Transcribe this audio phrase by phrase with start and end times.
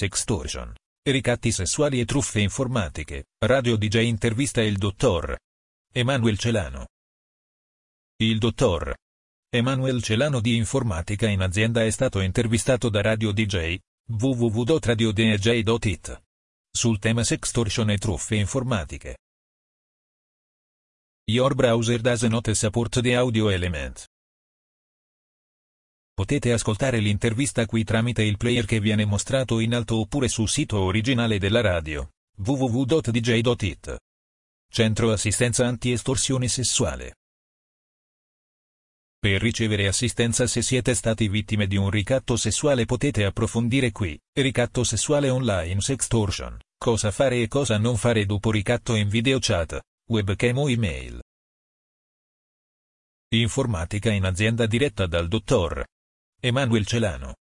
[0.00, 0.72] sextortion,
[1.10, 5.36] ricatti sessuali e truffe informatiche, Radio DJ intervista il dottor
[5.92, 6.86] Emanuel Celano.
[8.16, 8.94] Il dottor
[9.50, 13.76] Emanuel Celano di Informatica in azienda è stato intervistato da Radio DJ,
[14.06, 16.22] www.radiodj.it,
[16.70, 19.18] sul tema sextortion e truffe informatiche.
[21.28, 24.06] Your browser does not support the audio element.
[26.20, 30.78] Potete ascoltare l'intervista qui tramite il player che viene mostrato in alto oppure sul sito
[30.78, 33.96] originale della radio, www.dj.it.
[34.70, 37.14] Centro Assistenza Anti-Estorsione Sessuale.
[39.18, 44.84] Per ricevere assistenza se siete stati vittime di un ricatto sessuale potete approfondire qui, ricatto
[44.84, 49.80] sessuale online sextortion, cosa fare e cosa non fare dopo ricatto in video chat,
[50.10, 51.18] webcam o email.
[53.32, 55.82] Informatica in azienda diretta dal dottor
[56.42, 57.39] Emanuel Celano.